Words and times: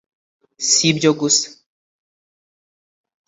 si 0.69 0.81
ibyo 0.91 1.11
gusa 1.19 1.47